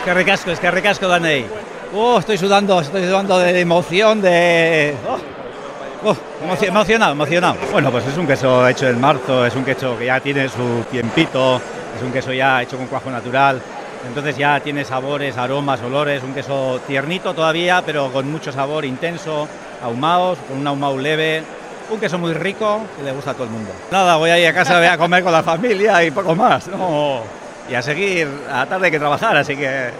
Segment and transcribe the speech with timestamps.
[0.00, 1.46] Es que ricasco, es que ricasco, Danei.
[1.94, 4.94] Oh, estoy sudando, estoy sudando de emoción, de...
[5.06, 7.56] Oh, oh, emoci- emocionado, emocionado.
[7.72, 10.84] Bueno, pues es un queso hecho en marzo, es un queso que ya tiene su
[10.90, 11.56] tiempito,
[11.96, 13.60] es un queso ya hecho con cuajo natural,
[14.06, 19.46] entonces ya tiene sabores, aromas, olores, un queso tiernito todavía, pero con mucho sabor intenso,
[19.82, 21.42] ahumados, con un ahumado leve,
[21.90, 23.70] un queso muy rico que le gusta a todo el mundo.
[23.90, 26.68] Nada, voy a ir a casa, voy a comer con la familia y poco más,
[26.68, 27.39] ¿no?
[27.70, 29.90] Y a seguir, a la tarde hay que trabajar, así que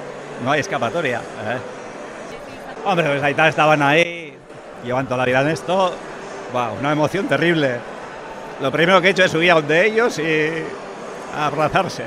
[0.44, 1.18] no hay escapatoria.
[1.18, 1.58] ¿eh?
[2.84, 4.36] Hombre, pues ahí estaban ahí,
[4.84, 5.94] llevan toda la vida en esto,
[6.52, 7.76] wow, una emoción terrible.
[8.60, 10.64] Lo primero que he hecho es subir a donde ellos y
[11.38, 12.04] abrazarse,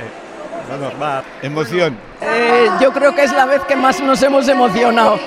[0.70, 1.24] lo normal.
[1.42, 1.98] Emoción.
[2.20, 5.18] Eh, yo creo que es la vez que más nos hemos emocionado.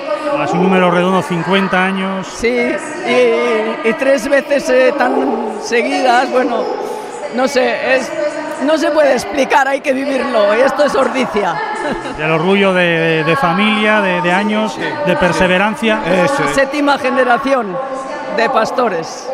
[0.43, 2.27] Es un número redondo, 50 años.
[2.27, 2.47] Sí,
[3.07, 6.63] y, y tres veces eh, tan seguidas, bueno,
[7.35, 8.11] no sé, es,
[8.65, 11.55] no se puede explicar, hay que vivirlo, y esto es ordicia.
[12.17, 16.01] Del orgullo de, de- de familia, de, de años, de perseverancia.
[16.25, 16.55] Eso es.
[16.55, 17.77] Séptima generación
[18.35, 19.27] de pastores.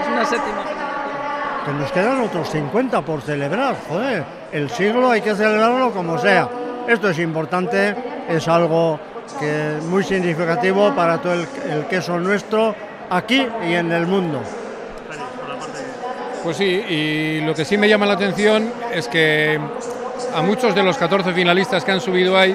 [0.00, 1.64] Es una séptima generación.
[1.64, 4.24] Que nos quedan otros 50 por celebrar, joder.
[4.52, 6.48] El siglo hay que celebrarlo como sea.
[6.86, 7.96] Esto es importante,
[8.28, 9.00] es algo
[9.40, 12.74] que muy significativo para todo el, el queso nuestro
[13.10, 14.40] aquí y en el mundo.
[16.44, 19.58] Pues sí, y lo que sí me llama la atención es que
[20.34, 22.54] a muchos de los 14 finalistas que han subido ahí,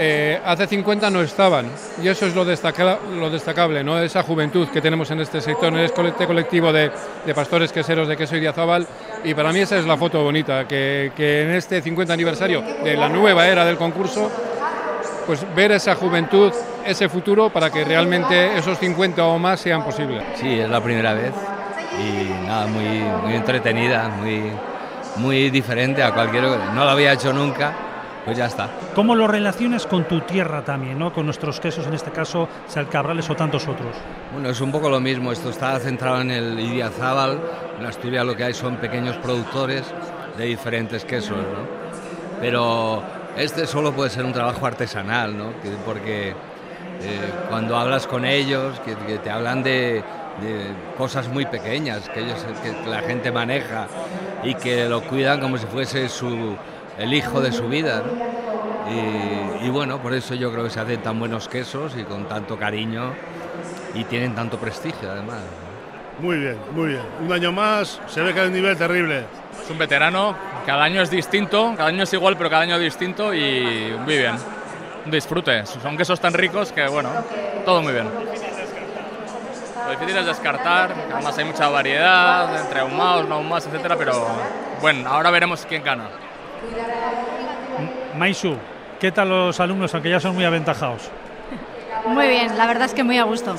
[0.00, 1.66] eh, hace 50 no estaban.
[2.00, 3.98] Y eso es lo, destaca- lo destacable, ¿no?
[3.98, 6.92] esa juventud que tenemos en este sector, en este colectivo de,
[7.26, 8.86] de pastores queseros de queso y diazabal.
[9.24, 12.96] Y para mí esa es la foto bonita, que, que en este 50 aniversario de
[12.96, 14.30] la nueva era del concurso,
[15.26, 16.52] pues ver esa juventud,
[16.86, 20.22] ese futuro, para que realmente esos 50 o más sean posibles.
[20.36, 21.32] Sí, es la primera vez
[22.00, 24.52] y nada, muy, muy entretenida, muy,
[25.16, 26.44] muy diferente a cualquier...
[26.44, 27.72] No lo había hecho nunca,
[28.24, 28.68] pues ya está.
[28.94, 31.12] ¿Cómo lo relacionas con tu tierra también, ¿no?
[31.12, 33.96] con nuestros quesos, en este caso, Salcabrales o tantos otros?
[34.32, 37.38] Bueno, es un poco lo mismo, esto está centrado en el Idiazábal,
[37.80, 39.84] en Asturias lo que hay son pequeños productores
[40.36, 41.78] de diferentes quesos, ¿no?
[42.40, 43.02] Pero
[43.36, 45.50] este solo puede ser un trabajo artesanal, ¿no?
[45.62, 46.34] Que- porque eh,
[47.48, 50.02] cuando hablas con ellos, que, que te hablan de,
[50.42, 53.86] de cosas muy pequeñas que, ellos, que la gente maneja
[54.42, 56.56] y que lo cuidan como si fuese su,
[56.98, 58.38] el hijo de su vida, ¿no?
[58.90, 62.26] Y, y bueno, por eso yo creo que se hacen tan buenos quesos y con
[62.26, 63.12] tanto cariño
[63.94, 65.40] y tienen tanto prestigio además.
[66.20, 67.02] Muy bien, muy bien.
[67.24, 69.24] Un año más, se ve que hay un nivel terrible.
[69.62, 70.34] Es un veterano,
[70.66, 74.34] cada año es distinto, cada año es igual, pero cada año distinto y muy bien.
[75.04, 75.64] Un disfrute.
[75.66, 77.10] Son quesos tan ricos que, bueno,
[77.64, 78.08] todo muy bien.
[79.88, 84.26] Lo difícil es descartar, además hay mucha variedad entre ahumados, no ahumados, etcétera, pero
[84.82, 86.04] bueno, ahora veremos quién gana.
[88.14, 88.58] Maisu,
[89.00, 91.10] ¿qué tal los alumnos, aunque ya son muy aventajados?
[92.04, 93.56] Muy bien, la verdad es que muy a gusto.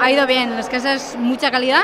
[0.00, 1.82] Ha ido bien, es que esa es mucha calidad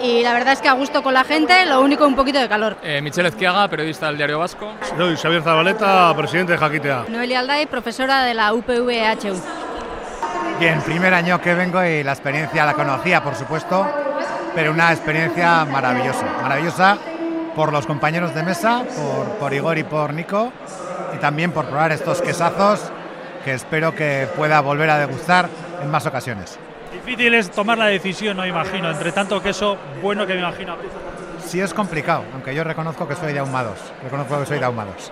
[0.00, 2.48] y la verdad es que a gusto con la gente, lo único un poquito de
[2.48, 2.76] calor.
[2.84, 4.74] Eh, Michelle Ezquiaga, periodista del Diario Vasco.
[4.96, 7.06] Soy Xavier Zabaleta, presidente de Jaquitea.
[7.08, 9.59] Noelia Alday, profesora de la UPV-HU.
[10.60, 13.90] Bien, primer año que vengo y la experiencia la conocía, por supuesto,
[14.54, 16.26] pero una experiencia maravillosa.
[16.42, 16.98] Maravillosa
[17.56, 20.52] por los compañeros de mesa, por, por Igor y por Nico,
[21.14, 22.92] y también por probar estos quesazos
[23.42, 25.48] que espero que pueda volver a degustar
[25.82, 26.58] en más ocasiones.
[26.92, 30.76] Difícil es tomar la decisión, no imagino, entre tanto queso bueno que me imagino.
[31.42, 33.78] Sí es complicado, aunque yo reconozco que soy de ahumados.
[34.04, 35.10] Reconozco que soy de ahumados.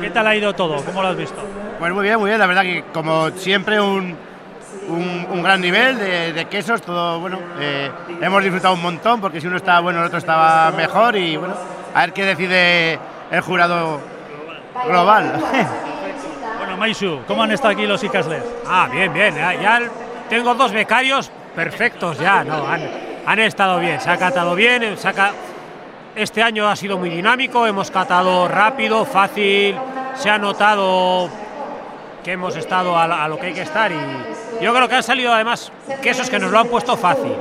[0.00, 0.84] ¿Qué tal ha ido todo?
[0.84, 1.40] ¿Cómo lo has visto?
[1.80, 2.38] Pues muy bien, muy bien.
[2.38, 4.14] La verdad que como siempre un,
[4.86, 7.38] un, gran nivel de, quesos, todo bueno.
[7.58, 7.90] eh,
[8.20, 11.54] hemos disfrutado un montón porque si uno estaba bueno el otro estaba mejor y bueno,
[11.94, 12.98] a ver qué decide
[13.30, 13.98] el jurado
[14.86, 15.32] global.
[16.58, 18.44] Bueno, Maisu, ¿cómo han estado aquí los Icasles?
[18.68, 19.34] Ah, bien, bien.
[19.34, 19.80] Ya,
[20.28, 22.68] tengo dos becarios perfectos ya, ¿no?
[22.68, 22.82] Han,
[23.24, 25.32] han estado bien, se ha catado bien, se ha
[26.14, 29.74] este año ha sido muy dinámico, hemos catado rápido, fácil,
[30.14, 31.30] se ha notado
[32.24, 33.98] que hemos estado a, la- a lo que hay que estar y
[34.62, 35.72] yo creo que han salido además
[36.02, 37.32] quesos que nos lo han puesto fácil.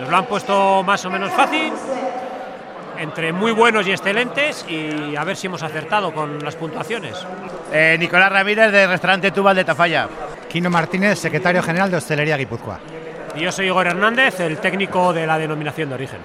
[0.00, 1.72] Nos lo han puesto más o menos fácil,
[2.98, 7.14] entre muy buenos y excelentes y a ver si hemos acertado con las puntuaciones.
[7.72, 10.08] Eh, Nicolás Ramírez del restaurante Tubal de Tafalla.
[10.48, 12.78] Quino Martínez, secretario general de Hostelería Guipúzcoa.
[13.34, 16.18] Y yo soy Igor Hernández, el técnico de la denominación de origen.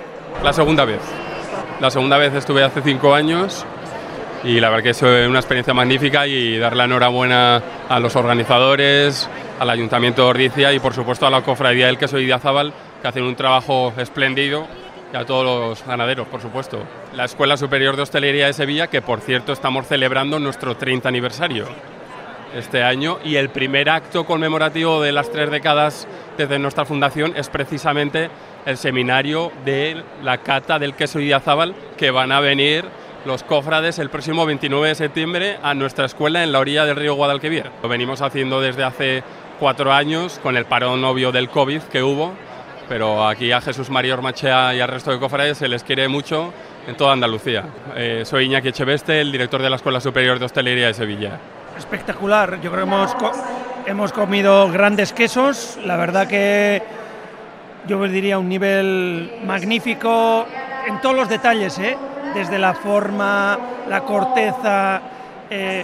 [0.43, 0.99] La segunda vez.
[1.79, 3.65] La segunda vez estuve hace cinco años
[4.47, 9.29] y la verdad que es una experiencia magnífica y dar la enhorabuena a los organizadores,
[9.59, 12.71] al Ayuntamiento de Ordicia y por supuesto a la Cofradía del Queso Idiazábal
[13.01, 14.65] que hacen un trabajo espléndido
[15.11, 16.81] y a todos los ganaderos, por supuesto.
[17.13, 21.65] La Escuela Superior de Hostelería de Sevilla, que por cierto estamos celebrando nuestro 30 aniversario
[22.55, 26.07] este año y el primer acto conmemorativo de las tres décadas
[26.37, 28.29] desde nuestra fundación es precisamente
[28.65, 32.85] el seminario de la cata del queso Idiazábal que van a venir
[33.27, 37.13] los cofrades el próximo 29 de septiembre a nuestra escuela en la orilla del río
[37.13, 37.69] Guadalquivir.
[37.83, 39.21] Lo venimos haciendo desde hace
[39.59, 42.31] cuatro años con el parón obvio del COVID que hubo,
[42.87, 46.53] pero aquí a Jesús María Ormachea y al resto de cofrades se les quiere mucho
[46.87, 47.65] en toda Andalucía.
[47.97, 51.37] Eh, soy Iñaki Echeveste, el director de la Escuela Superior de Hostelería de Sevilla.
[51.77, 53.15] Espectacular, yo creo que hemos,
[53.85, 56.81] hemos comido grandes quesos, la verdad que
[57.87, 60.47] yo diría un nivel magnífico
[60.87, 61.97] en todos los detalles, ¿eh?
[62.33, 63.57] Desde la forma,
[63.87, 65.01] la corteza,
[65.49, 65.83] eh,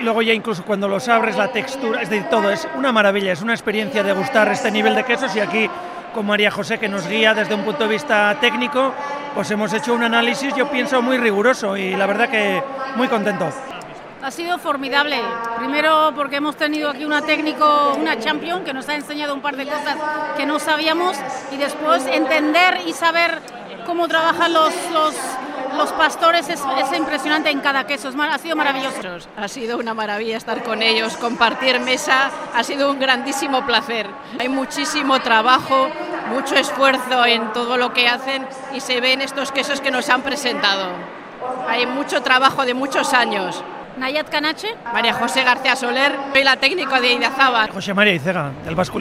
[0.00, 3.42] luego ya incluso cuando los abres, la textura, es decir, todo, es una maravilla, es
[3.42, 5.68] una experiencia de gustar este nivel de quesos y aquí
[6.12, 8.92] con María José que nos guía desde un punto de vista técnico,
[9.34, 12.62] pues hemos hecho un análisis, yo pienso, muy riguroso y la verdad que
[12.96, 13.48] muy contento.
[14.22, 15.20] Ha sido formidable.
[15.58, 19.56] Primero porque hemos tenido aquí una técnico, una champion que nos ha enseñado un par
[19.56, 19.96] de cosas
[20.36, 21.16] que no sabíamos
[21.50, 23.40] y después entender y saber
[23.84, 25.14] cómo trabajan los, los,
[25.76, 29.00] los pastores es, es, impresionante en cada queso, es, ha sido maravilloso.
[29.36, 34.06] Ha sido una maravilla estar con ellos, compartir mesa, ha sido un grandísimo placer.
[34.38, 35.88] Hay muchísimo trabajo,
[36.30, 40.22] mucho esfuerzo en todo lo que hacen y se ven estos quesos que nos han
[40.22, 40.88] presentado.
[41.68, 43.62] Hay mucho trabajo de muchos años.
[43.96, 44.74] Nayat Canache.
[44.92, 47.68] María José García Soler, soy la técnica de Idazaba.
[47.68, 48.98] José María Icega, del Basque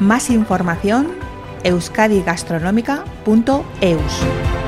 [0.00, 1.08] Más información
[1.62, 4.59] euskadigastronomica.eus.